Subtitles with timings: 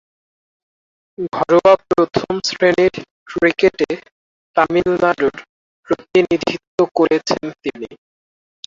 [1.33, 2.93] ঘরোয়া প্রথম-শ্রেণীর
[3.29, 3.89] ক্রিকেটে
[4.57, 5.35] তামিলনাড়ুর
[5.87, 7.89] প্রতিনিধিত্ব করেছেন তিনি।